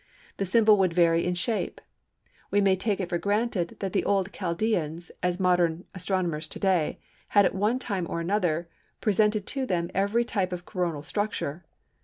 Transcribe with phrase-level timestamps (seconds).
[0.37, 1.79] The symbol would vary in shape.
[2.49, 6.97] We may take it for granted that the old Chaldeans, as modern astronomers to day,
[7.27, 8.67] had at one time or another
[8.99, 11.65] presented to them every type of Coronal structure.